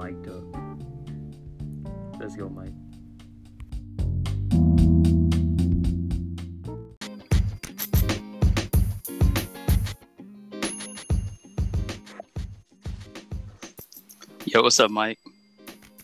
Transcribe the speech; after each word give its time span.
mic'd 0.00 0.28
up. 0.28 0.44
Let's 2.18 2.34
go, 2.34 2.48
Mike. 2.48 2.72
Yo, 14.46 14.62
what's 14.62 14.80
up, 14.80 14.90
Mike? 14.90 15.18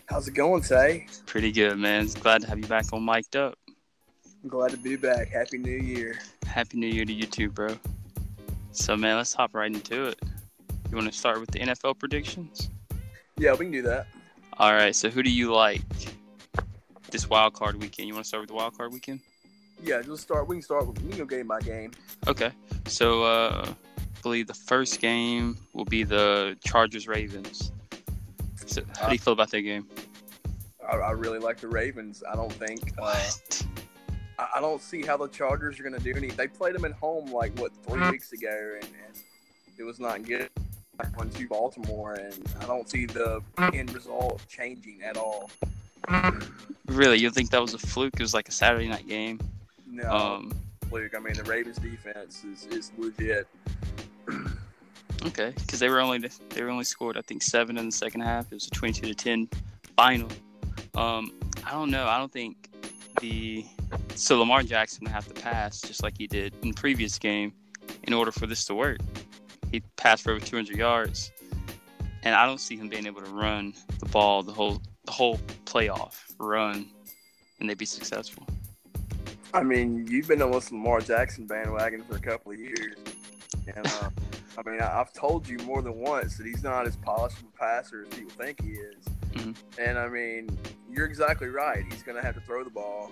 How's 0.06 0.28
it 0.28 0.34
going, 0.34 0.62
Tay? 0.62 1.06
Pretty 1.24 1.50
good, 1.50 1.78
man. 1.78 2.06
Glad 2.20 2.42
to 2.42 2.48
have 2.48 2.58
you 2.58 2.66
back 2.66 2.92
on 2.92 3.02
Mic'd 3.02 3.34
Up. 3.34 3.58
I'm 4.42 4.50
glad 4.50 4.72
to 4.72 4.76
be 4.76 4.96
back. 4.96 5.28
Happy 5.28 5.58
New 5.58 5.70
Year. 5.70 6.18
Happy 6.46 6.76
New 6.78 6.86
Year 6.86 7.04
to 7.06 7.12
you 7.12 7.26
too, 7.26 7.50
bro. 7.50 7.76
So, 8.72 8.94
man, 8.96 9.16
let's 9.16 9.32
hop 9.32 9.54
right 9.54 9.72
into 9.72 10.04
it. 10.04 10.20
You 10.90 10.96
want 10.96 11.10
to 11.10 11.18
start 11.18 11.40
with 11.40 11.50
the 11.50 11.60
NFL 11.60 11.98
predictions? 11.98 12.70
Yeah, 13.38 13.52
we 13.52 13.66
can 13.66 13.72
do 13.72 13.82
that. 13.82 14.06
All 14.58 14.72
right. 14.72 14.94
So, 14.94 15.10
who 15.10 15.22
do 15.22 15.30
you 15.30 15.52
like 15.52 15.82
this 17.10 17.28
wild 17.28 17.52
card 17.52 17.80
weekend? 17.80 18.08
You 18.08 18.14
want 18.14 18.24
to 18.24 18.28
start 18.28 18.40
with 18.42 18.48
the 18.48 18.54
wild 18.54 18.76
card 18.76 18.92
weekend? 18.92 19.20
Yeah, 19.82 20.00
just 20.00 20.22
start. 20.22 20.48
We 20.48 20.56
can 20.56 20.62
start. 20.62 20.86
With, 20.86 21.02
we 21.02 21.10
can 21.10 21.18
go 21.18 21.24
game 21.26 21.46
by 21.46 21.60
game. 21.60 21.90
Okay. 22.26 22.50
So, 22.86 23.24
uh, 23.24 23.66
I 23.98 24.20
believe 24.22 24.46
the 24.46 24.54
first 24.54 25.00
game 25.00 25.58
will 25.74 25.84
be 25.84 26.02
the 26.02 26.56
Chargers 26.64 27.06
Ravens. 27.06 27.72
So, 28.64 28.82
how 28.98 29.08
do 29.08 29.12
you 29.12 29.18
feel 29.18 29.34
about 29.34 29.50
that 29.50 29.60
game? 29.60 29.86
I, 30.90 30.96
I 30.96 31.10
really 31.10 31.38
like 31.38 31.58
the 31.58 31.68
Ravens. 31.68 32.22
I 32.30 32.34
don't 32.36 32.52
think. 32.52 32.80
Uh, 32.98 33.22
I, 34.38 34.48
I 34.56 34.60
don't 34.60 34.80
see 34.80 35.02
how 35.02 35.18
the 35.18 35.28
Chargers 35.28 35.78
are 35.78 35.82
going 35.82 35.94
to 35.94 36.00
do 36.00 36.16
any. 36.16 36.28
They 36.28 36.48
played 36.48 36.74
them 36.74 36.86
at 36.86 36.92
home 36.92 37.30
like 37.32 37.58
what 37.58 37.72
three 37.86 38.10
weeks 38.10 38.32
ago, 38.32 38.78
and, 38.80 38.84
and 38.84 39.22
it 39.78 39.82
was 39.82 40.00
not 40.00 40.24
good. 40.24 40.48
I 41.00 41.06
went 41.18 41.34
to 41.36 41.46
Baltimore, 41.48 42.14
and 42.14 42.34
I 42.60 42.64
don't 42.66 42.88
see 42.88 43.06
the 43.06 43.42
end 43.74 43.94
result 43.94 44.42
changing 44.48 45.02
at 45.02 45.16
all. 45.16 45.50
Really, 46.86 47.18
you 47.18 47.30
think 47.30 47.50
that 47.50 47.60
was 47.60 47.74
a 47.74 47.78
fluke? 47.78 48.14
It 48.14 48.22
was 48.22 48.34
like 48.34 48.48
a 48.48 48.52
Saturday 48.52 48.88
night 48.88 49.08
game. 49.08 49.40
No, 49.90 50.10
Um, 50.10 50.52
fluke. 50.88 51.14
I 51.14 51.18
mean, 51.18 51.34
the 51.34 51.42
Ravens 51.44 51.78
defense 51.78 52.44
is, 52.44 52.66
is 52.66 52.92
legit. 52.98 53.46
Okay, 55.24 55.52
because 55.56 55.80
they 55.80 55.88
were 55.88 55.98
only 55.98 56.18
they 56.50 56.62
were 56.62 56.68
only 56.68 56.84
scored 56.84 57.16
I 57.16 57.22
think 57.22 57.42
seven 57.42 57.78
in 57.78 57.86
the 57.86 57.92
second 57.92 58.20
half. 58.20 58.44
It 58.52 58.54
was 58.56 58.66
a 58.66 58.70
twenty-two 58.70 59.08
to 59.08 59.14
ten 59.14 59.48
final. 59.96 60.28
Um, 60.94 61.32
I 61.64 61.72
don't 61.72 61.90
know. 61.90 62.06
I 62.06 62.18
don't 62.18 62.30
think 62.30 62.68
the 63.20 63.64
so 64.14 64.38
Lamar 64.38 64.62
Jackson 64.62 65.04
would 65.04 65.12
have 65.12 65.26
to 65.26 65.34
pass 65.34 65.80
just 65.80 66.02
like 66.02 66.14
he 66.18 66.26
did 66.26 66.52
in 66.62 66.68
the 66.68 66.74
previous 66.74 67.18
game 67.18 67.52
in 68.04 68.12
order 68.12 68.30
for 68.30 68.46
this 68.46 68.66
to 68.66 68.74
work. 68.74 68.98
He 69.96 70.02
passed 70.02 70.24
for 70.24 70.32
over 70.32 70.44
two 70.44 70.56
hundred 70.56 70.76
yards, 70.76 71.32
and 72.22 72.34
I 72.34 72.44
don't 72.44 72.60
see 72.60 72.76
him 72.76 72.88
being 72.88 73.06
able 73.06 73.22
to 73.22 73.30
run 73.30 73.72
the 73.98 74.06
ball 74.06 74.42
the 74.42 74.52
whole 74.52 74.82
the 75.04 75.12
whole 75.12 75.38
playoff 75.64 76.22
run, 76.38 76.90
and 77.60 77.70
they'd 77.70 77.78
be 77.78 77.86
successful. 77.86 78.46
I 79.54 79.62
mean, 79.62 80.06
you've 80.06 80.28
been 80.28 80.42
on 80.42 80.50
this 80.50 80.70
Lamar 80.70 81.00
Jackson 81.00 81.46
bandwagon 81.46 82.02
for 82.02 82.16
a 82.16 82.20
couple 82.20 82.52
of 82.52 82.58
years, 82.58 82.96
and 83.74 83.86
uh, 83.86 84.10
I 84.58 84.68
mean, 84.68 84.82
I, 84.82 85.00
I've 85.00 85.12
told 85.14 85.48
you 85.48 85.56
more 85.58 85.80
than 85.80 85.94
once 85.94 86.36
that 86.36 86.46
he's 86.46 86.62
not 86.62 86.86
as 86.86 86.96
polished 86.96 87.38
of 87.38 87.44
a 87.54 87.58
passer 87.58 88.02
as 88.02 88.14
people 88.14 88.32
think 88.32 88.62
he 88.62 88.72
is. 88.72 89.04
Mhm. 89.32 89.56
And 89.78 89.98
I 89.98 90.08
mean, 90.08 90.58
you're 90.90 91.06
exactly 91.06 91.48
right. 91.48 91.84
He's 91.90 92.02
going 92.02 92.16
to 92.16 92.22
have 92.22 92.34
to 92.34 92.40
throw 92.42 92.64
the 92.64 92.70
ball, 92.70 93.10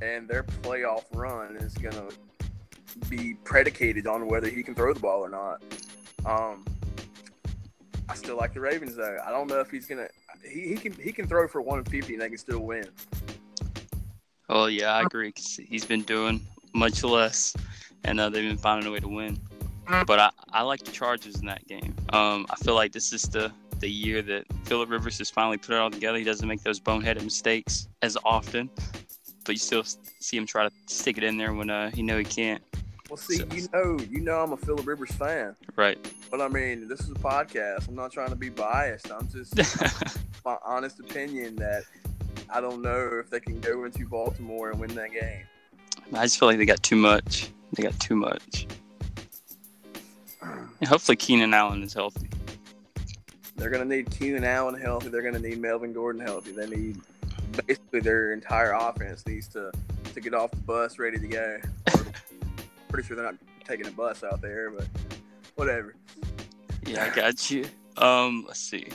and 0.00 0.26
their 0.26 0.44
playoff 0.44 1.04
run 1.14 1.56
is 1.56 1.74
going 1.74 1.94
to 1.94 2.08
be 3.10 3.34
predicated 3.44 4.06
on 4.06 4.26
whether 4.26 4.48
he 4.48 4.62
can 4.62 4.74
throw 4.74 4.94
the 4.94 5.00
ball 5.00 5.20
or 5.20 5.28
not. 5.28 5.62
Um, 6.26 6.64
I 8.08 8.14
still 8.14 8.36
like 8.36 8.52
the 8.54 8.60
Ravens 8.60 8.96
though. 8.96 9.18
I 9.24 9.30
don't 9.30 9.48
know 9.48 9.60
if 9.60 9.70
he's 9.70 9.86
gonna. 9.86 10.08
He, 10.42 10.68
he 10.68 10.74
can 10.76 10.92
he 10.92 11.12
can 11.12 11.26
throw 11.26 11.46
for 11.48 11.60
150 11.62 12.14
and 12.14 12.22
they 12.22 12.28
can 12.28 12.38
still 12.38 12.60
win. 12.60 12.88
Oh 14.48 14.66
yeah, 14.66 14.92
I 14.92 15.02
agree. 15.02 15.32
'cause 15.32 15.58
he's 15.68 15.84
been 15.84 16.02
doing 16.02 16.40
much 16.74 17.02
less, 17.02 17.54
and 18.04 18.20
uh, 18.20 18.28
they've 18.28 18.48
been 18.48 18.56
finding 18.58 18.88
a 18.88 18.92
way 18.92 19.00
to 19.00 19.08
win. 19.08 19.38
But 20.06 20.18
I, 20.18 20.30
I 20.52 20.62
like 20.62 20.82
the 20.82 20.90
Chargers 20.90 21.36
in 21.36 21.46
that 21.46 21.66
game. 21.68 21.94
Um, 22.12 22.44
I 22.50 22.56
feel 22.56 22.74
like 22.74 22.92
this 22.92 23.12
is 23.12 23.22
the 23.22 23.52
the 23.80 23.88
year 23.90 24.22
that 24.22 24.44
Philip 24.64 24.88
Rivers 24.90 25.18
has 25.18 25.30
finally 25.30 25.58
put 25.58 25.74
it 25.74 25.78
all 25.78 25.90
together. 25.90 26.16
He 26.18 26.24
doesn't 26.24 26.48
make 26.48 26.62
those 26.62 26.80
boneheaded 26.80 27.22
mistakes 27.22 27.88
as 28.02 28.16
often, 28.24 28.70
but 29.44 29.52
you 29.52 29.58
still 29.58 29.84
see 29.84 30.36
him 30.36 30.46
try 30.46 30.66
to 30.68 30.72
stick 30.86 31.18
it 31.18 31.24
in 31.24 31.36
there 31.36 31.52
when 31.54 31.70
uh, 31.70 31.90
you 31.94 32.02
know 32.02 32.18
he 32.18 32.24
can't. 32.24 32.62
Well, 33.08 33.16
see, 33.16 33.36
So- 33.36 33.46
you 33.52 33.68
know, 33.72 33.98
you 34.10 34.20
know, 34.20 34.40
I'm 34.42 34.52
a 34.52 34.56
Philip 34.56 34.86
Rivers 34.86 35.12
fan. 35.12 35.54
Right. 35.76 35.98
But 36.30 36.40
I 36.40 36.48
mean, 36.48 36.88
this 36.88 37.00
is 37.00 37.10
a 37.10 37.14
podcast. 37.14 37.88
I'm 37.88 37.94
not 37.94 38.10
trying 38.12 38.30
to 38.30 38.36
be 38.36 38.48
biased. 38.48 39.10
I'm 39.12 39.28
just 39.28 39.56
my 40.44 40.56
honest 40.64 40.98
opinion 41.00 41.56
that 41.56 41.84
I 42.50 42.60
don't 42.60 42.82
know 42.82 43.10
if 43.20 43.30
they 43.30 43.40
can 43.40 43.60
go 43.60 43.84
into 43.84 44.06
Baltimore 44.06 44.70
and 44.70 44.80
win 44.80 44.94
that 44.94 45.12
game. 45.12 45.44
I 46.12 46.24
just 46.24 46.38
feel 46.38 46.48
like 46.48 46.58
they 46.58 46.66
got 46.66 46.82
too 46.82 46.96
much. 46.96 47.50
They 47.72 47.82
got 47.82 47.98
too 48.00 48.16
much. 48.16 48.66
And 50.78 50.86
hopefully 50.88 51.16
Keenan 51.16 51.54
Allen 51.54 51.82
is 51.82 51.94
healthy. 51.94 52.28
They're 53.56 53.70
gonna 53.70 53.86
need 53.86 54.10
Keenan 54.10 54.44
Allen 54.44 54.78
healthy. 54.78 55.08
They're 55.08 55.22
gonna 55.22 55.38
need 55.38 55.58
Melvin 55.58 55.92
Gordon 55.94 56.20
healthy. 56.20 56.52
They 56.52 56.66
need 56.68 57.00
basically 57.66 58.00
their 58.00 58.32
entire 58.34 58.72
offense 58.72 59.26
needs 59.26 59.48
to 59.48 59.72
to 60.12 60.20
get 60.20 60.34
off 60.34 60.50
the 60.50 60.58
bus 60.58 60.98
ready 60.98 61.18
to 61.18 61.26
go. 61.26 61.58
Pretty 62.88 63.06
sure 63.06 63.16
they're 63.16 63.24
not 63.24 63.36
taking 63.64 63.86
a 63.86 63.90
bus 63.90 64.22
out 64.22 64.40
there, 64.40 64.70
but 64.70 64.86
whatever. 65.56 65.94
Yeah, 66.86 67.04
I 67.04 67.14
got 67.14 67.50
you. 67.50 67.66
Um, 67.96 68.44
let's 68.46 68.60
see. 68.60 68.88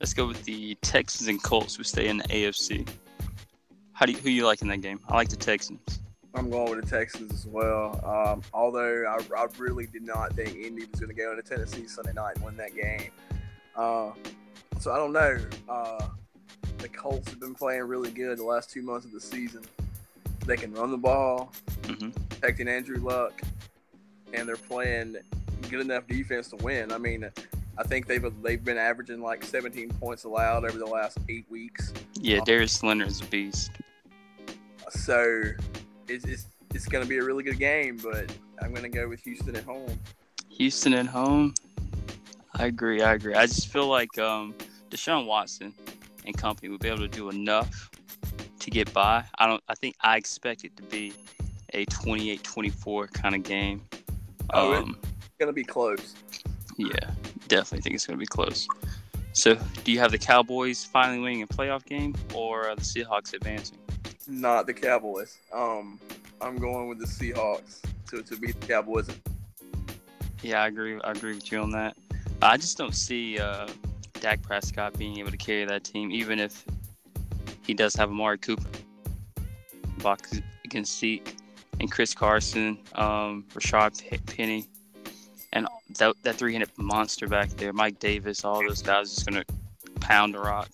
Let's 0.00 0.14
go 0.14 0.26
with 0.26 0.42
the 0.44 0.74
Texans 0.76 1.28
and 1.28 1.42
Colts 1.42 1.76
who 1.76 1.84
stay 1.84 2.08
in 2.08 2.18
the 2.18 2.24
AFC. 2.24 2.88
How 3.92 4.06
do 4.06 4.12
you, 4.12 4.18
who 4.18 4.30
you 4.30 4.44
like 4.46 4.62
in 4.62 4.68
that 4.68 4.80
game? 4.80 5.00
I 5.08 5.14
like 5.14 5.28
the 5.28 5.36
Texans. 5.36 6.00
I'm 6.34 6.50
going 6.50 6.68
with 6.68 6.84
the 6.84 6.90
Texans 6.90 7.32
as 7.32 7.46
well. 7.46 8.00
Um, 8.04 8.42
although 8.52 9.04
I, 9.06 9.20
I 9.36 9.46
really 9.56 9.86
did 9.86 10.02
not 10.02 10.32
think 10.34 10.56
Indy 10.56 10.84
was 10.86 11.00
going 11.00 11.14
to 11.14 11.14
go 11.14 11.30
into 11.30 11.42
Tennessee 11.42 11.86
Sunday 11.86 12.12
night 12.12 12.36
and 12.36 12.44
win 12.44 12.56
that 12.56 12.74
game. 12.74 13.10
Uh, 13.76 14.10
so 14.80 14.92
I 14.92 14.96
don't 14.96 15.12
know. 15.12 15.38
Uh, 15.68 16.08
the 16.78 16.88
Colts 16.88 17.30
have 17.30 17.40
been 17.40 17.54
playing 17.54 17.82
really 17.84 18.10
good 18.10 18.38
the 18.38 18.44
last 18.44 18.70
two 18.70 18.82
months 18.82 19.06
of 19.06 19.12
the 19.12 19.20
season. 19.20 19.62
They 20.46 20.56
can 20.56 20.72
run 20.74 20.90
the 20.90 20.98
ball, 20.98 21.52
hmm 21.86 22.10
protecting 22.28 22.68
Andrew 22.68 22.98
Luck, 22.98 23.40
and 24.34 24.46
they're 24.46 24.56
playing 24.56 25.16
good 25.70 25.80
enough 25.80 26.06
defense 26.06 26.48
to 26.50 26.56
win. 26.56 26.92
I 26.92 26.98
mean, 26.98 27.30
I 27.78 27.82
think 27.82 28.06
they've 28.06 28.24
they've 28.42 28.62
been 28.62 28.78
averaging 28.78 29.20
like 29.20 29.44
17 29.44 29.90
points 30.00 30.24
allowed 30.24 30.64
over 30.64 30.78
the 30.78 30.86
last 30.86 31.18
eight 31.28 31.46
weeks. 31.50 31.92
Yeah, 32.20 32.40
Darius 32.44 32.82
Leonard 32.82 33.08
is 33.08 33.20
a 33.20 33.24
beast. 33.26 33.70
So 34.90 35.42
it's 36.08 36.24
it's, 36.24 36.46
it's 36.74 36.86
going 36.86 37.02
to 37.02 37.08
be 37.08 37.18
a 37.18 37.24
really 37.24 37.42
good 37.42 37.58
game, 37.58 37.98
but 38.02 38.32
I'm 38.60 38.70
going 38.70 38.82
to 38.82 38.88
go 38.88 39.08
with 39.08 39.20
Houston 39.20 39.56
at 39.56 39.64
home. 39.64 39.98
Houston 40.50 40.94
at 40.94 41.06
home. 41.06 41.54
I 42.54 42.66
agree. 42.66 43.02
I 43.02 43.14
agree. 43.14 43.34
I 43.34 43.46
just 43.46 43.68
feel 43.68 43.88
like 43.88 44.16
um, 44.18 44.54
Deshaun 44.90 45.26
Watson 45.26 45.74
and 46.24 46.36
company 46.36 46.68
will 46.68 46.78
be 46.78 46.88
able 46.88 46.98
to 46.98 47.08
do 47.08 47.28
enough 47.28 47.90
to 48.64 48.70
get 48.70 48.92
by. 48.92 49.24
I 49.38 49.46
don't. 49.46 49.62
I 49.68 49.74
think 49.74 49.94
I 50.00 50.16
expect 50.16 50.64
it 50.64 50.76
to 50.76 50.82
be 50.84 51.12
a 51.72 51.86
28-24 51.86 53.12
kind 53.12 53.34
of 53.34 53.42
game. 53.42 53.82
Oh, 54.52 54.74
Um, 54.74 54.98
It's 55.38 55.46
to 55.46 55.52
be 55.52 55.64
close. 55.64 56.14
Yeah, 56.76 56.88
definitely 57.48 57.82
think 57.82 57.94
it's 57.96 58.06
to 58.06 58.16
be 58.16 58.26
close. 58.26 58.66
So, 59.32 59.58
do 59.82 59.92
you 59.92 59.98
have 59.98 60.12
the 60.12 60.18
Cowboys 60.18 60.84
finally 60.84 61.18
winning 61.18 61.42
a 61.42 61.46
playoff 61.46 61.84
game 61.84 62.14
or 62.34 62.72
the 62.76 62.82
Seahawks 62.82 63.34
advancing? 63.34 63.78
Not 64.28 64.66
the 64.66 64.74
Cowboys. 64.74 65.38
Um, 65.52 65.98
I'm 66.40 66.56
going 66.56 66.88
with 66.88 66.98
the 67.00 67.06
Seahawks 67.06 67.80
to, 68.10 68.22
to 68.22 68.36
beat 68.36 68.60
the 68.60 68.66
Cowboys. 68.66 69.08
Yeah, 70.42 70.62
I 70.62 70.68
agree. 70.68 71.00
I 71.02 71.10
agree 71.10 71.34
with 71.34 71.50
you 71.50 71.58
on 71.58 71.70
that. 71.72 71.96
I 72.42 72.56
just 72.56 72.78
don't 72.78 72.94
see 72.94 73.38
uh, 73.38 73.66
Dak 74.20 74.40
Prescott 74.42 74.96
being 74.96 75.18
able 75.18 75.30
to 75.30 75.36
carry 75.36 75.64
that 75.64 75.84
team, 75.84 76.12
even 76.12 76.38
if 76.38 76.64
he 77.66 77.74
does 77.74 77.94
have 77.94 78.10
Amari 78.10 78.38
Cooper, 78.38 78.66
box 79.98 80.40
against 80.64 80.98
Zeke, 80.98 81.36
and 81.80 81.90
Chris 81.90 82.14
Carson, 82.14 82.78
um, 82.94 83.44
Rashaad 83.54 84.26
Penny, 84.26 84.68
and 85.52 85.66
that, 85.98 86.14
that 86.22 86.36
three-handed 86.36 86.70
monster 86.76 87.26
back 87.26 87.50
there, 87.50 87.72
Mike 87.72 87.98
Davis. 87.98 88.44
All 88.44 88.60
those 88.60 88.82
guys 88.82 89.14
just 89.14 89.26
gonna 89.26 89.44
pound 90.00 90.34
the 90.34 90.40
rock. 90.40 90.68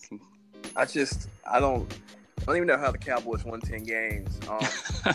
I 0.76 0.84
just 0.84 1.28
I 1.46 1.60
don't 1.60 1.92
I 2.40 2.44
don't 2.44 2.56
even 2.56 2.68
know 2.68 2.78
how 2.78 2.90
the 2.90 2.98
Cowboys 2.98 3.44
won 3.44 3.60
ten 3.60 3.84
games. 3.84 4.38
Um, 4.48 5.14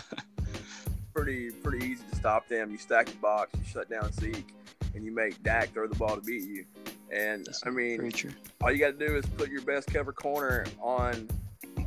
pretty 1.14 1.50
pretty 1.50 1.86
easy 1.86 2.02
to 2.10 2.16
stop 2.16 2.48
them. 2.48 2.70
You 2.70 2.78
stack 2.78 3.06
the 3.06 3.16
box, 3.16 3.50
you 3.58 3.64
shut 3.64 3.90
down 3.90 4.12
Zeke, 4.12 4.46
and 4.94 5.04
you 5.04 5.12
make 5.12 5.42
Dak 5.42 5.72
throw 5.72 5.86
the 5.86 5.96
ball 5.96 6.16
to 6.16 6.22
beat 6.22 6.42
you. 6.42 6.64
And 7.10 7.46
I 7.64 7.70
mean, 7.70 8.12
all 8.60 8.72
you 8.72 8.78
got 8.78 8.98
to 8.98 9.06
do 9.06 9.16
is 9.16 9.26
put 9.26 9.48
your 9.48 9.62
best 9.62 9.92
cover 9.92 10.12
corner 10.12 10.66
on 10.80 11.28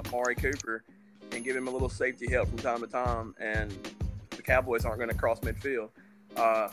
Amari 0.09 0.35
Cooper 0.35 0.83
and 1.31 1.44
give 1.44 1.56
him 1.56 1.67
a 1.67 1.71
little 1.71 1.89
safety 1.89 2.29
help 2.29 2.50
from 2.50 2.57
time 2.57 2.81
to 2.81 2.88
time, 2.88 3.35
and 3.39 3.71
the 4.31 4.41
Cowboys 4.41 4.85
aren't 4.85 4.97
going 4.97 5.09
to 5.09 5.15
cross 5.15 5.39
midfield. 5.39 5.89
Uh, 6.35 6.69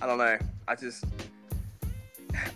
I 0.00 0.06
don't 0.06 0.18
know. 0.18 0.38
I 0.66 0.74
just 0.74 1.04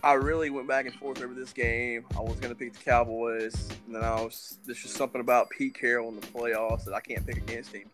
I 0.05 0.15
really 0.15 0.51
went 0.51 0.69
back 0.69 0.87
and 0.87 0.95
forth 0.95 1.23
over 1.23 1.35
this 1.35 1.53
game. 1.53 2.05
I 2.17 2.21
was 2.21 2.39
gonna 2.39 2.55
pick 2.55 2.73
the 2.73 2.85
Cowboys, 2.85 3.69
and 3.87 3.95
then 3.95 4.05
I 4.05 4.21
was 4.21 4.59
there's 4.65 4.83
just 4.83 4.95
something 4.95 5.21
about 5.21 5.51
Pete 5.51 5.75
Carroll 5.75 6.09
in 6.09 6.17
the 6.17 6.27
playoffs 6.27 6.85
that 6.85 6.95
I 6.95 7.01
can't 7.01 7.27
pick 7.27 7.37
against 7.37 7.75
him. 7.75 7.89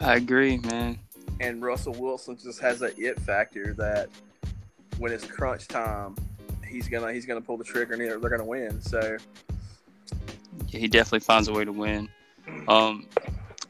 I 0.00 0.16
agree, 0.16 0.58
man. 0.58 0.98
And 1.40 1.62
Russell 1.62 1.94
Wilson 1.94 2.36
just 2.36 2.60
has 2.60 2.80
that 2.80 2.98
it 2.98 3.18
factor 3.20 3.74
that 3.74 4.08
when 4.98 5.12
it's 5.12 5.26
crunch 5.26 5.68
time, 5.68 6.16
he's 6.66 6.88
gonna 6.88 7.12
he's 7.12 7.26
gonna 7.26 7.40
pull 7.40 7.56
the 7.56 7.64
trigger 7.64 7.94
and 7.94 8.02
they're, 8.02 8.18
they're 8.18 8.30
gonna 8.30 8.44
win. 8.44 8.80
So 8.80 9.16
he 10.74 10.88
definitely 10.88 11.20
finds 11.20 11.48
a 11.48 11.52
way 11.52 11.64
to 11.64 11.72
win. 11.72 12.08
Um, 12.68 13.06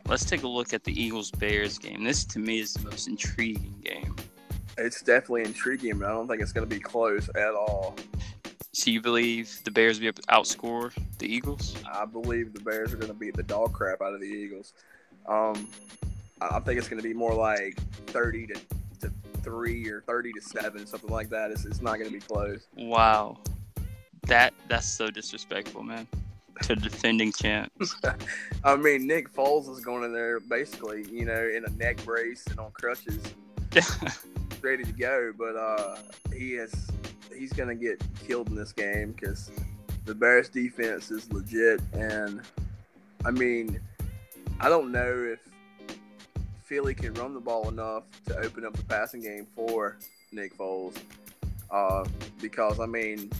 let's 0.06 0.24
take 0.24 0.42
a 0.42 0.48
look 0.48 0.72
at 0.74 0.84
the 0.84 1.00
Eagles 1.00 1.30
Bears 1.30 1.78
game. 1.78 2.04
This 2.04 2.24
to 2.26 2.38
me 2.38 2.60
is 2.60 2.74
the 2.74 2.88
most 2.88 3.08
intriguing 3.08 3.74
game. 3.82 4.16
it's 4.76 5.02
definitely 5.02 5.44
intriguing, 5.44 5.98
but 5.98 6.08
I 6.08 6.12
don't 6.12 6.28
think 6.28 6.42
it's 6.42 6.52
gonna 6.52 6.66
be 6.66 6.80
close 6.80 7.28
at 7.36 7.54
all. 7.54 7.96
So 8.72 8.90
you 8.90 9.00
believe 9.00 9.60
the 9.64 9.70
Bears 9.70 9.98
will 9.98 10.02
be 10.02 10.06
able 10.08 10.22
to 10.22 10.28
outscore 10.28 10.92
the 11.18 11.32
Eagles? 11.32 11.76
I 11.90 12.04
believe 12.04 12.52
the 12.52 12.60
Bears 12.60 12.92
are 12.92 12.96
gonna 12.96 13.14
beat 13.14 13.36
the 13.36 13.44
dog 13.44 13.72
crap 13.72 14.02
out 14.02 14.14
of 14.14 14.20
the 14.20 14.26
Eagles. 14.26 14.72
Um, 15.26 15.68
I 16.40 16.58
think 16.60 16.78
it's 16.78 16.88
gonna 16.88 17.02
be 17.02 17.14
more 17.14 17.34
like 17.34 17.78
thirty 18.06 18.48
to, 18.48 18.54
to 19.00 19.12
three 19.42 19.88
or 19.88 20.00
thirty 20.02 20.32
to 20.32 20.40
seven, 20.40 20.86
something 20.86 21.10
like 21.10 21.30
that. 21.30 21.52
It's, 21.52 21.64
it's 21.64 21.80
not 21.80 21.98
gonna 21.98 22.10
be 22.10 22.18
close. 22.18 22.66
Wow, 22.76 23.38
that 24.26 24.52
that's 24.68 24.88
so 24.88 25.08
disrespectful, 25.10 25.84
man. 25.84 26.08
To 26.62 26.76
defending 26.76 27.32
champs. 27.32 27.96
I 28.64 28.76
mean, 28.76 29.06
Nick 29.06 29.32
Foles 29.32 29.68
is 29.68 29.84
going 29.84 30.04
in 30.04 30.12
there 30.12 30.40
basically, 30.40 31.04
you 31.10 31.24
know, 31.24 31.50
in 31.54 31.64
a 31.64 31.70
neck 31.70 32.02
brace 32.04 32.46
and 32.46 32.60
on 32.60 32.70
crutches, 32.72 33.22
ready 34.62 34.84
to 34.84 34.92
go. 34.92 35.32
But 35.36 35.56
uh, 35.56 35.96
he 36.32 36.54
is 36.54 36.72
he's 37.36 37.52
gonna 37.52 37.74
get 37.74 38.02
killed 38.26 38.48
in 38.48 38.54
this 38.54 38.72
game 38.72 39.12
because 39.12 39.50
the 40.04 40.14
Bears 40.14 40.48
defense 40.48 41.10
is 41.10 41.30
legit, 41.32 41.80
and 41.92 42.40
I 43.24 43.30
mean, 43.30 43.80
I 44.60 44.68
don't 44.68 44.92
know 44.92 45.32
if 45.32 45.40
Philly 46.62 46.94
can 46.94 47.14
run 47.14 47.34
the 47.34 47.40
ball 47.40 47.68
enough 47.68 48.04
to 48.26 48.38
open 48.38 48.64
up 48.64 48.74
the 48.74 48.84
passing 48.84 49.20
game 49.20 49.46
for 49.54 49.98
Nick 50.32 50.56
Foles, 50.56 50.96
uh, 51.70 52.04
because 52.40 52.80
I 52.80 52.86
mean, 52.86 53.30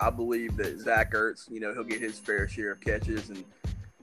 I 0.00 0.10
believe 0.10 0.56
that 0.56 0.78
Zach 0.80 1.12
Ertz, 1.12 1.50
you 1.50 1.60
know, 1.60 1.72
he'll 1.72 1.84
get 1.84 2.00
his 2.00 2.18
fair 2.18 2.48
share 2.48 2.72
of 2.72 2.80
catches, 2.80 3.30
and 3.30 3.44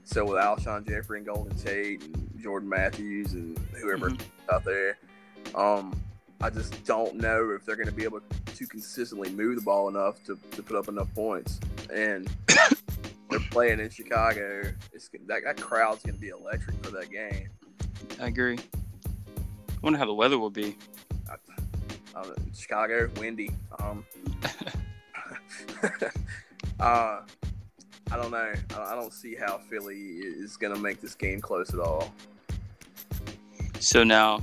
so 0.04 0.24
will 0.24 0.34
Alshon 0.34 0.86
Jeffery 0.88 1.18
and 1.18 1.26
Golden 1.26 1.56
Tate 1.56 2.02
and 2.04 2.30
Jordan 2.40 2.68
Matthews 2.68 3.34
and 3.34 3.58
whoever 3.80 4.10
Mhm. 4.10 4.20
out 4.52 4.64
there. 4.64 4.98
Um, 5.54 5.94
I 6.40 6.50
just 6.50 6.84
don't 6.84 7.14
know 7.16 7.50
if 7.50 7.64
they're 7.64 7.76
going 7.76 7.86
to 7.88 7.94
be 7.94 8.04
able 8.04 8.20
to 8.46 8.66
consistently 8.66 9.30
move 9.30 9.54
the 9.56 9.62
ball 9.62 9.88
enough 9.88 10.22
to, 10.24 10.36
to 10.52 10.62
put 10.62 10.76
up 10.76 10.88
enough 10.88 11.12
points. 11.14 11.60
And 11.92 12.28
they're 13.30 13.38
playing 13.50 13.78
in 13.78 13.90
Chicago. 13.90 14.62
It's 14.92 15.08
that, 15.28 15.42
that 15.44 15.56
crowd's 15.60 16.02
going 16.02 16.14
to 16.16 16.20
be 16.20 16.28
electric 16.30 16.84
for 16.84 16.90
that 16.92 17.10
game. 17.10 17.48
I 18.20 18.26
agree. 18.26 18.58
I 18.58 19.74
wonder 19.82 19.98
how 19.98 20.06
the 20.06 20.14
weather 20.14 20.38
will 20.38 20.50
be. 20.50 20.76
I, 21.30 21.34
I 22.18 22.24
Chicago, 22.54 23.08
windy. 23.18 23.50
Um, 23.78 24.04
uh, 26.80 27.20
I 28.10 28.16
don't 28.16 28.30
know. 28.30 28.52
I, 28.76 28.92
I 28.92 28.94
don't 28.94 29.12
see 29.12 29.34
how 29.34 29.58
Philly 29.58 29.96
is 29.96 30.56
going 30.56 30.74
to 30.74 30.80
make 30.80 31.00
this 31.00 31.14
game 31.14 31.40
close 31.40 31.72
at 31.72 31.80
all. 31.80 32.12
So 33.80 34.04
now, 34.04 34.42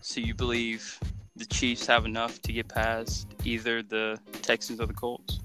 so 0.00 0.20
you 0.20 0.34
believe 0.34 0.98
the 1.36 1.44
Chiefs 1.44 1.86
have 1.86 2.04
enough 2.04 2.42
to 2.42 2.52
get 2.52 2.68
past 2.68 3.26
either 3.44 3.82
the 3.82 4.18
Texans 4.42 4.80
or 4.80 4.86
the 4.86 4.94
Colts? 4.94 5.38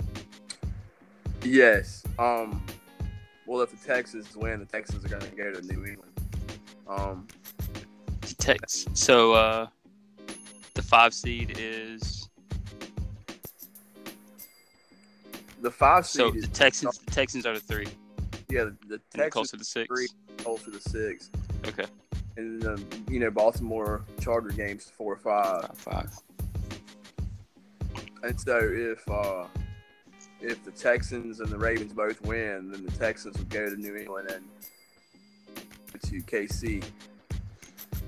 Yes. 1.44 2.03
Um. 2.18 2.63
Well, 3.45 3.61
if 3.61 3.69
the 3.69 3.88
Texans 3.88 4.35
win, 4.35 4.59
the 4.59 4.65
Texans 4.65 5.06
are 5.06 5.09
going 5.09 5.21
to 5.21 5.35
go 5.35 5.53
to 5.53 5.61
New 5.61 5.85
England. 5.85 6.11
Um. 6.88 7.27
The 8.21 8.35
Tex. 8.35 8.88
So 8.94 9.33
uh, 9.33 9.68
the 10.73 10.81
five 10.81 11.13
seed 11.13 11.57
is 11.59 12.25
The 15.62 15.72
five 15.72 16.06
so 16.06 16.31
seed 16.31 16.44
the 16.44 16.48
Texans. 16.48 16.98
The 17.00 17.12
Texans 17.12 17.46
are 17.46 17.54
the 17.54 17.60
three. 17.60 17.88
yeah. 18.50 18.66
The, 18.66 18.75
the 18.88 18.98
Texans 19.12 19.34
Colts 19.34 19.54
are 19.54 19.57
the 19.57 19.66
six. 19.66 19.88
three. 19.88 20.07
Colts 20.44 20.68
are 20.68 20.72
the 20.72 20.80
six, 20.81 21.30
Okay, 21.68 21.86
and 22.38 22.63
um, 22.66 22.86
you 23.10 23.19
know 23.19 23.31
Baltimore 23.31 24.04
Charger 24.19 24.50
games 24.50 24.92
four 24.96 25.13
or 25.13 25.18
five. 25.18 25.69
five, 25.78 25.78
five. 25.78 26.10
And 28.24 28.40
so 28.40 28.60
if 28.62 29.07
uh, 29.10 29.46
if 30.42 30.63
the 30.63 30.72
Texans 30.72 31.40
and 31.40 31.50
the 31.50 31.57
Ravens 31.57 31.94
both 31.94 32.22
win, 32.22 32.72
then 32.72 32.86
the 32.86 32.92
Texans 32.92 33.38
would 33.38 33.50
go 33.50 33.69
to 33.69 33.75
New 33.75 33.96
England 33.96 34.30
and 34.31 34.44
to 36.04 36.22
KC. 36.22 36.84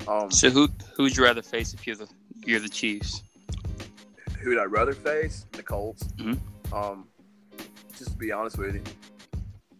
Um, 0.07 0.29
So 0.31 0.49
who 0.49 0.67
who 0.95 1.03
would 1.03 1.15
you 1.17 1.23
rather 1.23 1.41
face 1.41 1.73
if 1.73 1.87
you're 1.87 1.95
the 1.95 2.07
you're 2.45 2.59
the 2.59 2.69
Chiefs? 2.69 3.23
who 4.41 4.49
would 4.49 4.59
I 4.59 4.65
rather 4.65 4.93
face? 4.93 5.45
The 5.53 5.63
Colts. 5.63 6.03
Mhm. 6.17 6.37
Um, 6.71 7.07
just 7.97 8.11
to 8.11 8.17
be 8.17 8.31
honest 8.31 8.57
with 8.57 8.75
you, 8.75 8.83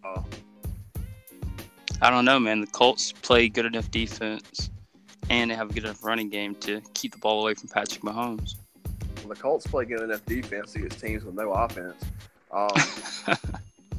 uh, 0.04 0.22
I 2.02 2.10
don't 2.10 2.26
know, 2.26 2.40
man. 2.40 2.62
The 2.62 2.68
Colts 2.68 3.12
play 3.12 3.50
good 3.50 3.66
enough 3.66 3.90
defense, 3.92 4.70
and 5.30 5.52
they 5.52 5.56
have 5.56 5.70
a 5.70 5.74
good 5.74 5.84
enough 5.84 6.04
running 6.04 6.30
game 6.30 6.56
to 6.56 6.82
keep 6.94 7.14
the 7.14 7.20
ball 7.20 7.42
away 7.42 7.54
from 7.54 7.70
Patrick 7.70 8.02
Mahomes. 8.02 8.56
well, 9.18 9.30
the 9.30 9.36
Colts 9.36 9.66
play 9.66 9.86
good 9.86 10.02
enough 10.02 10.26
defense 10.26 10.76
against 10.76 11.00
teams 11.00 11.24
with 11.24 11.36
no 11.36 11.52
offense. 11.52 12.04
Um, 12.52 12.70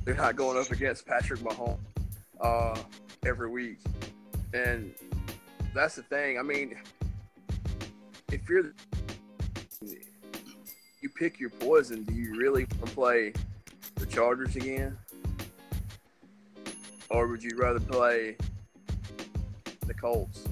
they're 0.05 0.15
not 0.15 0.37
going 0.37 0.59
up 0.59 0.71
against 0.71 1.07
Patrick 1.07 1.41
Mahomes 1.41 1.79
uh, 2.41 2.79
every 3.27 3.51
week, 3.51 3.79
and 4.53 4.95
that's 5.75 5.97
the 5.97 6.03
thing. 6.03 6.39
I 6.39 6.43
mean, 6.43 6.77
if 8.33 8.49
you're 8.49 8.73
you 11.01 11.09
pick 11.09 11.39
your 11.39 11.51
poison, 11.51 12.03
do 12.05 12.15
you 12.15 12.37
really 12.37 12.67
play 12.67 13.33
the 13.99 14.07
Chargers 14.07 14.57
again, 14.57 14.97
or 17.11 17.27
would 17.27 17.43
you 17.43 17.51
rather 17.57 17.81
play 17.81 18.37
the 19.87 19.95
Colts? 19.95 20.45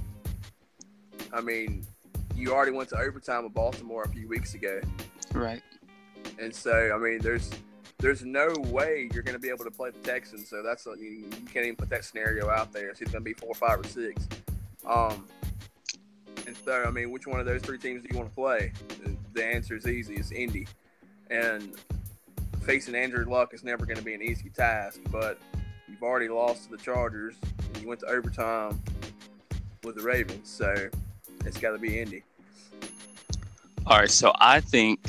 I 1.32 1.40
mean, 1.40 1.86
you 2.34 2.52
already 2.52 2.72
went 2.72 2.88
to 2.90 2.98
overtime 2.98 3.44
with 3.44 3.54
Baltimore 3.54 4.02
a 4.04 4.08
few 4.08 4.28
weeks 4.28 4.54
ago. 4.54 4.80
right. 5.32 5.62
And 6.38 6.54
so, 6.54 6.92
I 6.94 6.98
mean, 6.98 7.18
there's 7.20 7.50
there's 7.98 8.22
no 8.22 8.52
way 8.66 9.08
you're 9.14 9.22
going 9.22 9.34
to 9.36 9.40
be 9.40 9.48
able 9.48 9.64
to 9.64 9.70
play 9.70 9.88
the 9.90 9.98
Texans. 10.00 10.50
So 10.50 10.62
that's 10.62 10.86
a, 10.86 10.90
you, 10.98 11.08
you 11.08 11.46
can't 11.50 11.64
even 11.64 11.76
put 11.76 11.88
that 11.88 12.04
scenario 12.04 12.50
out 12.50 12.70
there. 12.72 12.90
It's 12.90 13.00
either 13.00 13.10
going 13.12 13.24
to 13.24 13.30
be 13.30 13.32
four, 13.32 13.54
five, 13.54 13.80
or 13.80 13.84
six. 13.84 14.28
Um, 14.84 15.26
and 16.46 16.54
so, 16.62 16.84
I 16.86 16.90
mean, 16.90 17.10
which 17.10 17.26
one 17.26 17.40
of 17.40 17.46
those 17.46 17.62
three 17.62 17.78
teams 17.78 18.02
do 18.02 18.08
you 18.10 18.18
want 18.18 18.28
to 18.28 18.34
play? 18.34 18.72
The- 19.02 19.16
The 19.32 19.46
answer 19.46 19.76
is 19.76 19.86
easy. 19.86 20.16
It's 20.16 20.30
Indy. 20.30 20.66
And 21.30 21.72
facing 22.66 22.96
Andrew 22.96 23.24
Luck 23.24 23.54
is 23.54 23.62
never 23.62 23.86
going 23.86 23.96
to 23.96 24.02
be 24.02 24.12
an 24.12 24.22
easy 24.22 24.50
task. 24.50 25.00
But 25.10 25.38
you've 25.88 26.02
already 26.02 26.28
lost 26.28 26.64
to 26.64 26.70
the 26.70 26.76
Chargers, 26.76 27.36
and 27.42 27.82
you 27.82 27.88
went 27.88 28.00
to 28.00 28.06
overtime 28.06 28.82
with 29.84 29.94
the 29.94 30.02
Ravens. 30.02 30.50
So 30.50 30.88
it's 31.44 31.58
got 31.58 31.70
to 31.70 31.78
be 31.78 31.98
Indy. 32.00 32.24
All 33.86 33.98
right, 33.98 34.10
so 34.10 34.32
I 34.40 34.60
think 34.60 35.08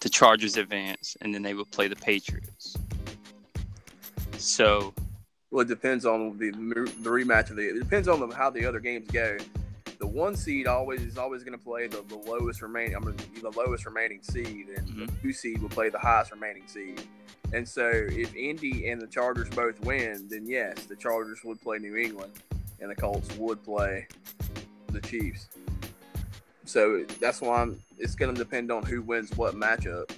the 0.00 0.10
Chargers 0.10 0.58
advance, 0.58 1.16
and 1.22 1.34
then 1.34 1.42
they 1.42 1.54
will 1.54 1.64
play 1.64 1.88
the 1.88 1.96
Patriots. 1.96 2.76
So 4.36 4.92
Well, 5.50 5.62
it 5.62 5.68
depends 5.68 6.04
on 6.04 6.36
the 6.36 6.50
the 6.50 7.10
rematch 7.10 7.50
of 7.50 7.56
the. 7.56 7.70
It 7.70 7.78
depends 7.78 8.06
on 8.06 8.20
the, 8.20 8.34
how 8.34 8.50
the 8.50 8.66
other 8.66 8.80
games 8.80 9.10
go. 9.10 9.38
The 10.00 10.06
one 10.06 10.34
seed 10.34 10.66
always 10.66 11.02
is 11.02 11.18
always 11.18 11.44
going 11.44 11.56
to 11.56 11.62
play 11.62 11.86
the, 11.86 12.02
the 12.08 12.16
lowest 12.16 12.62
remaining. 12.62 12.96
I'm 12.96 13.04
mean, 13.04 13.16
the 13.42 13.50
lowest 13.50 13.84
remaining 13.84 14.22
seed, 14.22 14.68
and 14.74 14.88
the 14.88 15.04
Mhm. 15.06 15.22
two 15.22 15.32
seed 15.34 15.60
will 15.60 15.68
play 15.68 15.90
the 15.90 15.98
highest 15.98 16.32
remaining 16.32 16.66
seed. 16.66 17.02
And 17.52 17.68
so, 17.68 17.86
if 17.86 18.34
Indy 18.34 18.88
and 18.88 18.98
the 19.00 19.06
Chargers 19.06 19.50
both 19.50 19.78
win, 19.80 20.26
then 20.30 20.46
yes, 20.46 20.84
the 20.86 20.96
Chargers 20.96 21.44
would 21.44 21.60
play 21.60 21.78
New 21.78 21.96
England, 21.96 22.32
and 22.80 22.90
the 22.90 22.94
Colts 22.94 23.30
would 23.36 23.62
play 23.62 24.06
the 24.88 25.00
Chiefs. 25.02 25.48
So 26.64 27.04
that's 27.20 27.42
why 27.42 27.60
I'm, 27.60 27.82
it's 27.98 28.14
going 28.14 28.34
to 28.34 28.38
depend 28.38 28.70
on 28.70 28.84
who 28.84 29.02
wins 29.02 29.36
what 29.36 29.54
matchup. 29.54 30.10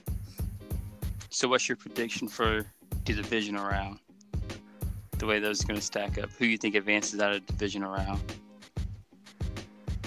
So, 1.30 1.48
what's 1.48 1.68
your 1.68 1.76
prediction 1.76 2.28
for 2.28 2.64
the 3.04 3.12
divisional 3.14 3.64
round? 3.64 3.98
The 5.18 5.26
way 5.26 5.40
those 5.40 5.64
are 5.64 5.66
going 5.66 5.80
to 5.80 5.84
stack 5.84 6.18
up. 6.18 6.30
Who 6.38 6.46
you 6.46 6.56
think 6.58 6.76
advances 6.76 7.18
out 7.20 7.32
of 7.32 7.44
the 7.46 7.52
divisional 7.52 7.90
round? 7.92 8.20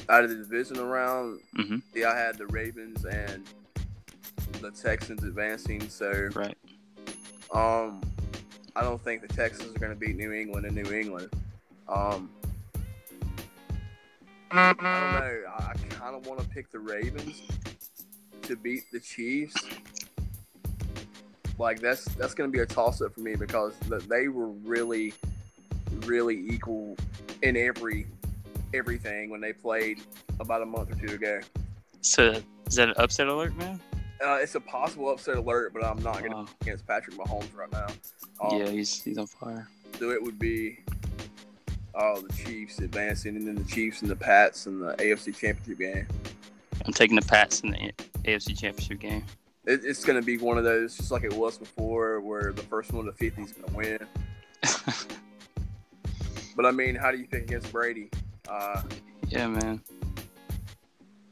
Out 0.09 0.23
of 0.23 0.29
the 0.29 0.35
divisional 0.35 0.85
round, 0.85 1.39
Mhm. 1.57 1.81
yeah, 1.93 2.11
I 2.11 2.17
had 2.17 2.37
the 2.37 2.47
Ravens 2.47 3.05
and 3.05 3.43
the 4.61 4.71
Texans 4.71 5.23
advancing. 5.23 5.87
So 5.89 6.29
Right. 6.33 6.57
Um, 7.51 8.01
I 8.75 8.81
don't 8.81 9.01
think 9.01 9.21
the 9.21 9.33
Texans 9.33 9.75
are 9.75 9.79
going 9.79 9.93
to 9.93 9.99
beat 9.99 10.15
New 10.15 10.31
England 10.33 10.65
in 10.65 10.75
New 10.75 10.91
England. 10.91 11.29
Um, 11.87 12.29
I 14.51 14.73
don't 14.73 14.81
know. 14.83 14.89
I, 15.57 15.71
I 15.71 15.73
kind 15.89 16.15
of 16.15 16.25
want 16.27 16.39
to 16.41 16.47
pick 16.49 16.71
the 16.71 16.79
Ravens 16.79 17.41
to 18.43 18.55
beat 18.55 18.83
the 18.91 18.99
Chiefs, 18.99 19.55
like 21.57 21.79
that's 21.79 22.05
that's 22.15 22.33
going 22.33 22.51
to 22.51 22.55
be 22.55 22.61
a 22.61 22.65
toss 22.65 23.01
up 23.01 23.13
for 23.13 23.21
me 23.21 23.35
because 23.35 23.73
they 24.07 24.27
were 24.27 24.49
really, 24.49 25.13
really 26.05 26.45
equal 26.49 26.95
in 27.41 27.57
every 27.57 28.07
everything 28.77 29.29
when 29.29 29.41
they 29.41 29.53
played 29.53 30.01
about 30.39 30.61
a 30.61 30.65
month 30.65 30.91
or 30.91 31.07
two 31.07 31.13
ago. 31.15 31.39
So 32.01 32.41
is 32.67 32.75
that 32.75 32.89
an 32.89 32.95
upset 32.97 33.27
alert, 33.27 33.55
man? 33.55 33.79
Uh, 34.23 34.37
it's 34.41 34.55
a 34.55 34.59
possible 34.59 35.09
upset 35.09 35.37
alert, 35.37 35.73
but 35.73 35.83
I'm 35.83 36.01
not 36.01 36.19
going 36.19 36.31
to 36.31 36.37
Wow. 36.37 36.47
against 36.61 36.87
Patrick 36.87 37.17
Mahomes 37.17 37.53
right 37.55 37.71
now. 37.71 37.87
Um, 38.41 38.59
yeah, 38.59 38.69
he's 38.69 39.01
he's 39.01 39.17
on 39.17 39.27
fire. 39.27 39.67
So 39.99 40.11
it 40.11 40.21
would 40.21 40.39
be 40.39 40.79
oh 41.95 42.21
the 42.21 42.33
Chiefs 42.33 42.79
advancing, 42.79 43.35
and 43.35 43.47
then 43.47 43.55
the 43.55 43.63
Chiefs 43.63 44.01
and 44.01 44.09
the 44.09 44.15
Pats 44.15 44.65
and 44.67 44.81
the 44.81 44.93
AFC 44.95 45.35
Championship 45.35 45.79
game. 45.79 46.07
I'm 46.85 46.93
taking 46.93 47.15
the 47.15 47.25
Pats 47.25 47.61
in 47.61 47.71
the 47.71 47.91
AFC 48.23 48.57
Championship 48.57 48.99
game. 48.99 49.23
It, 49.65 49.81
it's 49.83 50.05
going 50.05 50.19
to 50.19 50.25
be 50.25 50.37
one 50.37 50.57
of 50.59 50.63
those, 50.63 50.95
just 50.95 51.11
like 51.11 51.23
it 51.23 51.33
was 51.33 51.57
before, 51.57 52.19
where 52.21 52.53
the 52.53 52.61
first 52.61 52.93
one 52.93 53.05
to 53.05 53.11
50 53.13 53.41
is 53.41 53.51
going 53.53 53.67
to 53.67 53.75
win. 53.75 53.99
But 56.55 56.65
I 56.65 56.71
mean, 56.71 56.95
how 56.95 57.11
do 57.11 57.17
you 57.17 57.27
pick 57.27 57.43
against 57.43 57.69
Brady? 57.71 58.09
Uh, 58.47 58.81
yeah, 59.27 59.47
man. 59.47 59.81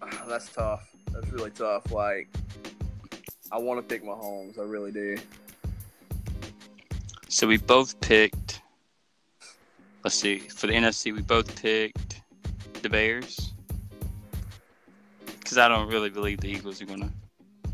that's 0.27 0.49
tough. 0.49 0.89
That's 1.11 1.29
really 1.31 1.51
tough. 1.51 1.91
Like, 1.91 2.27
I 3.51 3.57
want 3.57 3.79
to 3.79 3.83
pick 3.83 4.03
Mahomes. 4.03 4.57
I 4.59 4.63
really 4.63 4.91
do. 4.91 5.17
So 7.29 7.47
we 7.47 7.57
both 7.57 7.99
picked. 8.01 8.61
Let's 10.03 10.15
see. 10.15 10.39
For 10.39 10.67
the 10.67 10.73
NFC, 10.73 11.13
we 11.13 11.21
both 11.21 11.61
picked 11.61 12.21
the 12.81 12.89
Bears. 12.89 13.53
Because 15.25 15.57
I 15.57 15.67
don't 15.67 15.87
really 15.87 16.09
believe 16.09 16.41
the 16.41 16.49
Eagles 16.49 16.81
are 16.81 16.85
gonna. 16.85 17.11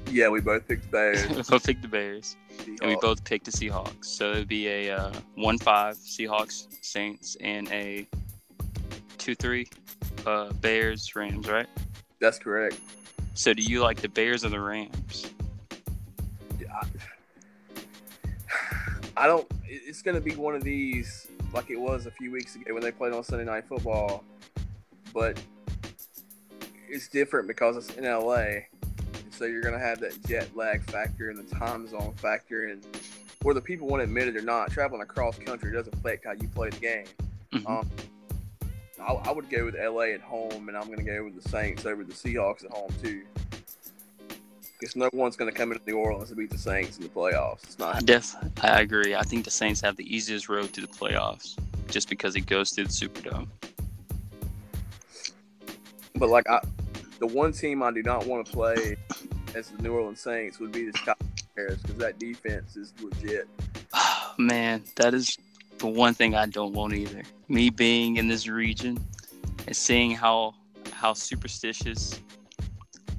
Yeah, 0.10 0.30
we 0.30 0.42
both 0.42 0.68
picked 0.68 0.90
Bears. 0.92 1.28
we 1.36 1.42
both 1.44 1.66
picked 1.66 1.82
the 1.82 1.88
Bears, 1.88 2.36
and 2.82 2.90
we 2.90 2.98
both 3.02 3.24
picked 3.24 3.46
the 3.46 3.52
Seahawks. 3.52 4.06
So 4.06 4.32
it'd 4.32 4.48
be 4.48 4.68
a 4.68 4.92
uh, 4.92 5.14
one-five 5.36 5.96
Seahawks, 5.96 6.68
Saints, 6.82 7.38
and 7.42 7.72
a 7.72 8.08
two-three 9.20 9.68
uh, 10.26 10.52
Bears, 10.54 11.16
Rams. 11.16 11.48
Right. 11.48 11.68
That's 12.20 12.40
correct. 12.40 12.80
So 13.36 13.54
do 13.54 13.62
you 13.62 13.82
like 13.82 14.02
the 14.02 14.10
Bears 14.10 14.44
or 14.44 14.50
the 14.50 14.60
Rams? 14.60 15.28
I, 16.74 16.88
I 19.16 19.28
don't. 19.28 19.48
It's 19.66 20.02
going 20.02 20.16
to 20.16 20.22
be 20.22 20.36
one 20.36 20.56
of 20.56 20.64
these 20.64 21.28
like 21.54 21.70
it 21.70 21.80
was 21.80 22.06
a 22.06 22.12
few 22.12 22.32
weeks 22.32 22.56
ago 22.56 22.74
when 22.74 22.84
they 22.84 22.92
played 22.92 23.14
on 23.14 23.24
Sunday 23.24 23.46
Night 23.46 23.66
Football, 23.66 24.24
but 25.14 25.42
it's 26.88 27.08
different 27.08 27.48
because 27.48 27.78
it's 27.78 27.96
in 27.98 28.04
LA, 28.06 28.46
so 29.32 29.46
you're 29.46 29.62
going 29.62 29.74
to 29.74 29.80
have 29.80 30.00
that 30.00 30.22
jet 30.28 30.50
lag 30.56 30.82
factor 30.90 31.30
and 31.30 31.38
the 31.38 31.56
time 31.56 31.88
zone 31.88 32.14
factor, 32.18 32.66
and 32.68 32.86
whether 33.42 33.62
people 33.62 33.88
want 33.88 34.02
to 34.02 34.04
admit 34.04 34.28
it 34.28 34.36
or 34.36 34.42
not, 34.42 34.72
traveling 34.72 35.02
across 35.02 35.38
country 35.40 35.72
does 35.72 35.88
affect 35.88 36.26
how 36.26 36.34
you 36.34 36.48
play 36.50 36.70
the 36.70 36.80
game. 36.80 37.06
Mhm. 37.54 37.70
Um, 37.70 37.90
I, 39.02 39.14
I 39.14 39.32
would 39.32 39.50
go 39.50 39.66
with 39.66 39.76
LA 39.76 40.14
at 40.14 40.22
home, 40.22 40.68
and 40.70 40.78
I'm 40.78 40.86
going 40.86 40.98
to 40.98 41.04
go 41.04 41.24
with 41.24 41.42
the 41.42 41.50
Saints 41.50 41.86
over 41.86 42.04
the 42.04 42.14
Seahawks 42.14 42.66
at 42.66 42.72
home 42.72 42.92
too. 43.02 43.24
Because 44.80 44.96
no 44.96 45.10
one's 45.12 45.36
going 45.36 45.52
to 45.52 45.58
come 45.58 45.72
into 45.72 45.84
New 45.86 45.98
Orleans 45.98 46.30
to 46.30 46.36
beat 46.36 46.50
the 46.50 46.58
Saints 46.58 46.98
in 46.98 47.04
the 47.04 47.10
playoffs. 47.10 47.64
It's 47.64 47.80
I 47.80 47.94
not. 47.94 48.06
def 48.06 48.36
I 48.62 48.82
agree. 48.82 49.16
I 49.16 49.24
think 49.24 49.46
the 49.46 49.52
Saints 49.52 49.82
have 49.82 49.98
the 49.98 50.16
easiest 50.16 50.48
road 50.48 50.72
to 50.74 50.82
the 50.82 50.88
playoffs, 50.88 51.58
just 51.88 52.10
because 52.10 52.36
it 52.36 52.46
goes 52.46 52.72
through 52.72 52.86
the 52.86 52.92
Superdome. 52.92 53.48
But 56.16 56.30
like, 56.30 56.50
I, 56.50 56.62
the 57.20 57.28
one 57.28 57.52
team 57.52 57.84
I 57.84 57.92
do 57.92 58.02
not 58.04 58.26
want 58.26 58.46
to 58.46 58.52
play 58.52 58.96
as 59.56 59.70
the 59.70 59.82
New 59.82 59.94
Orleans 59.94 60.22
Saints 60.22 60.60
would 60.60 60.72
be 60.72 60.90
the 60.90 60.98
Chicago 60.98 61.20
Bears 61.56 61.82
because 61.82 61.98
that 61.98 62.20
defense 62.20 62.78
is 62.78 62.94
legit. 63.02 63.48
Man, 64.38 64.84
that 64.96 65.14
is 65.14 65.38
the 65.80 65.88
one 65.88 66.14
thing 66.14 66.36
I 66.36 66.46
don't 66.46 66.74
want 66.74 66.94
either. 66.94 67.24
Me 67.48 67.70
being 67.70 68.18
in 68.18 68.28
this 68.28 68.48
region 68.48 68.98
and 69.66 69.76
seeing 69.76 70.12
how 70.12 70.54
how 70.92 71.14
superstitious 71.14 72.20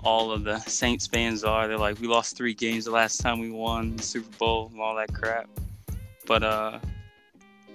all 0.00 0.30
of 0.30 0.44
the 0.44 0.58
Saints 0.60 1.06
fans 1.06 1.44
are. 1.44 1.66
They're 1.66 1.78
like, 1.78 2.00
we 2.00 2.06
lost 2.06 2.36
three 2.36 2.54
games 2.54 2.84
the 2.84 2.90
last 2.90 3.20
time 3.20 3.38
we 3.38 3.50
won 3.50 3.96
the 3.96 4.02
Super 4.02 4.36
Bowl 4.38 4.68
and 4.72 4.80
all 4.80 4.94
that 4.96 5.12
crap. 5.12 5.48
But 6.26 6.42
uh, 6.42 6.78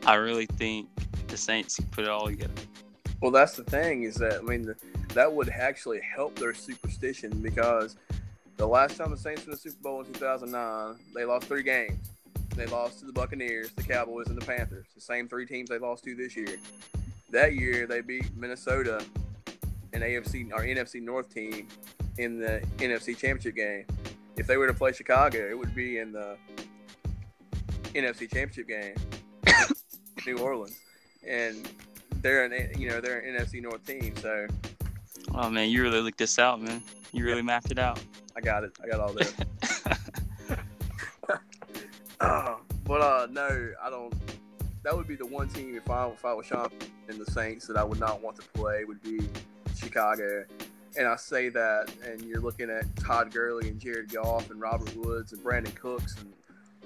I 0.05 0.15
really 0.15 0.45
think 0.45 0.87
the 1.27 1.37
Saints 1.37 1.75
can 1.75 1.85
put 1.85 2.05
it 2.05 2.09
all 2.09 2.27
together. 2.27 2.53
Well, 3.21 3.31
that's 3.31 3.55
the 3.55 3.63
thing 3.63 4.03
is 4.03 4.15
that 4.15 4.39
I 4.39 4.41
mean 4.41 4.63
the, 4.63 4.75
that 5.13 5.31
would 5.31 5.49
actually 5.49 6.01
help 6.01 6.37
their 6.37 6.53
superstition 6.53 7.41
because 7.41 7.95
the 8.57 8.67
last 8.67 8.97
time 8.97 9.11
the 9.11 9.17
Saints 9.17 9.45
won 9.45 9.51
the 9.51 9.57
Super 9.57 9.81
Bowl 9.81 9.99
in 10.01 10.13
2009, 10.13 10.95
they 11.13 11.25
lost 11.25 11.47
three 11.47 11.63
games. 11.63 12.11
They 12.55 12.65
lost 12.67 12.99
to 12.99 13.05
the 13.05 13.11
Buccaneers, 13.11 13.71
the 13.71 13.83
Cowboys, 13.83 14.27
and 14.27 14.39
the 14.39 14.45
Panthers. 14.45 14.85
The 14.95 15.01
same 15.01 15.27
three 15.27 15.45
teams 15.45 15.69
they 15.69 15.77
lost 15.77 16.03
to 16.05 16.15
this 16.15 16.35
year. 16.35 16.57
That 17.31 17.53
year 17.53 17.85
they 17.85 18.01
beat 18.01 18.35
Minnesota, 18.35 19.03
an 19.93 20.01
AFC 20.01 20.51
or 20.53 20.61
NFC 20.61 21.01
North 21.01 21.33
team, 21.33 21.67
in 22.17 22.39
the 22.39 22.61
NFC 22.77 23.17
Championship 23.17 23.55
game. 23.55 23.85
If 24.37 24.47
they 24.47 24.57
were 24.57 24.67
to 24.67 24.73
play 24.73 24.91
Chicago, 24.93 25.49
it 25.49 25.57
would 25.57 25.75
be 25.75 25.97
in 25.97 26.11
the 26.11 26.37
NFC 27.93 28.31
Championship 28.31 28.67
game, 28.67 28.95
New 30.25 30.37
Orleans, 30.37 30.79
and 31.27 31.69
they're 32.21 32.45
an 32.45 32.79
you 32.79 32.89
know 32.89 33.01
they're 33.01 33.19
an 33.19 33.37
NFC 33.37 33.61
North 33.61 33.85
team. 33.85 34.13
So 34.17 34.47
Oh 35.33 35.49
man, 35.49 35.69
you 35.69 35.81
really 35.81 36.01
looked 36.01 36.17
this 36.17 36.39
out, 36.39 36.61
man. 36.61 36.81
You 37.11 37.25
really 37.25 37.41
mapped 37.41 37.71
it 37.71 37.79
out. 37.79 37.99
I 38.35 38.41
got 38.41 38.63
it. 38.63 38.77
I 38.83 38.87
got 38.87 38.99
all 38.99 39.13
this. 39.13 39.33
but 42.85 43.01
uh, 43.01 43.27
no, 43.31 43.69
I 43.83 43.89
don't. 43.89 44.13
That 44.83 44.95
would 44.95 45.07
be 45.07 45.15
the 45.15 45.25
one 45.25 45.49
team 45.49 45.75
if 45.75 45.89
I 45.89 46.07
if 46.09 46.23
I 46.23 46.33
was 46.33 46.45
Sean 46.45 46.69
and 47.09 47.19
the 47.19 47.29
Saints 47.31 47.67
that 47.67 47.77
I 47.77 47.83
would 47.83 47.99
not 47.99 48.21
want 48.21 48.37
to 48.37 48.43
play 48.53 48.83
would 48.85 49.01
be 49.01 49.19
Chicago. 49.77 50.45
And 50.97 51.07
I 51.07 51.17
say 51.17 51.49
that, 51.49 51.91
and 52.05 52.21
you're 52.21 52.39
looking 52.39 52.69
at 52.69 52.95
Todd 52.95 53.33
Gurley 53.33 53.67
and 53.67 53.79
Jared 53.79 54.13
Goff 54.13 54.49
and 54.49 54.61
Robert 54.61 54.95
Woods 54.95 55.33
and 55.33 55.43
Brandin 55.43 55.75
Cooks 55.75 56.15
and 56.21 56.31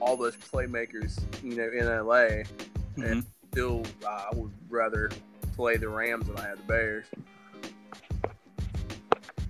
all 0.01 0.18
those 0.18 0.36
playmakers, 0.36 1.20
you 1.44 1.56
know, 1.56 1.70
in 1.70 1.86
LA. 1.86 2.44
Mhm. 2.98 3.24
Still, 3.51 3.84
I 4.08 4.29
would 4.34 4.51
rather 4.70 5.12
play 5.56 5.77
the 5.77 5.89
Rams 5.89 6.27
than 6.27 6.38
I 6.38 6.48
had 6.48 6.58
the 6.58 6.63
Bears 6.63 7.06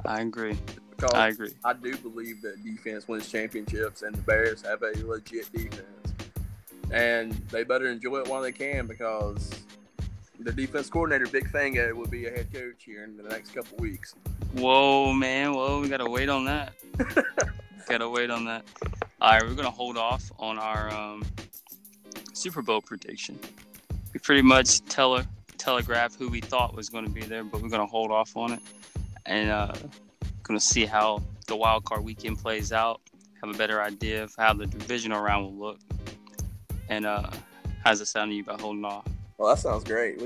I 0.05 0.21
agree. 0.21 0.57
because 0.89 1.13
I 1.13 1.27
agree. 1.29 1.53
I 1.63 1.73
do 1.73 1.95
believe 1.97 2.41
that 2.41 2.63
defense 2.63 3.07
wins 3.07 3.29
championships, 3.29 4.01
and 4.01 4.15
the 4.15 4.21
Bears 4.23 4.61
have 4.63 4.81
a 4.81 4.91
legit 5.05 5.51
defense, 5.53 5.83
and 6.91 7.31
they 7.49 7.63
better 7.63 7.87
enjoy 7.87 8.17
it 8.17 8.27
while 8.27 8.41
they 8.41 8.51
can 8.51 8.87
because 8.87 9.49
the 10.39 10.51
defense 10.51 10.89
coordinator, 10.89 11.25
Vic 11.25 11.51
Fangio, 11.51 11.93
will 11.93 12.07
be 12.07 12.27
a 12.27 12.31
head 12.31 12.51
coach 12.53 12.83
here 12.85 13.03
in 13.03 13.17
the 13.17 13.23
next 13.23 13.53
couple 13.53 13.77
weeks. 13.77 14.15
Whoa, 14.53 15.11
man. 15.13 15.53
Whoa, 15.53 15.81
we 15.81 15.89
gotta 15.89 16.09
wait 16.09 16.29
on 16.29 16.45
that. 16.45 16.73
gotta 17.89 18.09
wait 18.09 18.29
on 18.29 18.45
that. 18.45 18.63
All 19.21 19.31
right, 19.31 19.43
we're 19.43 19.55
gonna 19.55 19.69
hold 19.69 19.97
off 19.97 20.31
on 20.39 20.57
our 20.57 20.91
um, 20.93 21.23
Super 22.33 22.61
Bowl 22.61 22.81
prediction. 22.81 23.37
We 24.13 24.19
pretty 24.21 24.41
much 24.41 24.83
tele- 24.85 25.27
telegraphed 25.57 26.15
who 26.15 26.29
we 26.29 26.41
thought 26.41 26.73
was 26.73 26.89
going 26.89 27.05
to 27.05 27.11
be 27.11 27.21
there, 27.21 27.43
but 27.43 27.61
we're 27.61 27.69
gonna 27.69 27.85
hold 27.85 28.11
off 28.11 28.35
on 28.37 28.53
it 28.53 28.61
and 29.25 29.49
uh, 29.49 29.73
gonna 30.43 30.59
see 30.59 30.85
how 30.85 31.21
the 31.47 31.55
wild 31.55 31.83
card 31.83 32.03
weekend 32.03 32.37
plays 32.37 32.71
out. 32.71 33.01
Have 33.43 33.53
a 33.53 33.57
better 33.57 33.81
idea 33.81 34.23
of 34.23 34.33
how 34.37 34.53
the 34.53 34.65
divisional 34.65 35.21
round 35.21 35.45
will 35.45 35.67
look. 35.67 35.79
And 36.89 37.05
uh, 37.05 37.29
how's 37.83 38.01
it 38.01 38.07
sound 38.07 38.31
to 38.31 38.35
you 38.35 38.43
about 38.43 38.61
holding 38.61 38.83
off? 38.83 39.05
Well, 39.37 39.49
that 39.49 39.61
sounds 39.61 39.83
great. 39.83 40.19